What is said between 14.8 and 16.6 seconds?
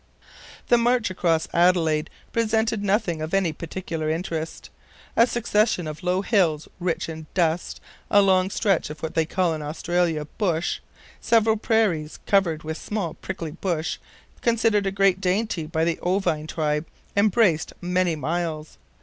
a great dainty by the ovine